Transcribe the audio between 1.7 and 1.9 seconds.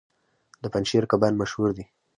دي